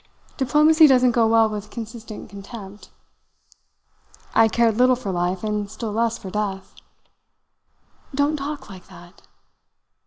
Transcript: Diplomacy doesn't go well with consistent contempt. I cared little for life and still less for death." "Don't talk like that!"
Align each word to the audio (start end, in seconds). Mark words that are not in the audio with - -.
Diplomacy 0.37 0.87
doesn't 0.87 1.11
go 1.11 1.27
well 1.27 1.47
with 1.47 1.69
consistent 1.69 2.27
contempt. 2.27 2.89
I 4.33 4.47
cared 4.47 4.77
little 4.77 4.95
for 4.95 5.11
life 5.11 5.43
and 5.43 5.69
still 5.69 5.91
less 5.91 6.17
for 6.17 6.31
death." 6.31 6.73
"Don't 8.15 8.35
talk 8.37 8.67
like 8.67 8.87
that!" 8.87 9.21